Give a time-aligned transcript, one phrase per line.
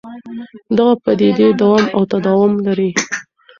[0.77, 2.89] دغه پدیدې دوام او تداوم لري.